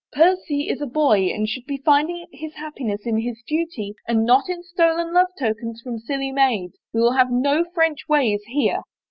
[0.13, 4.49] "Percy is a boy and should be finding his happiness in his duty and not
[4.49, 6.75] in stolen love tokens from silly maids.
[6.91, 8.81] We will have no French ways here."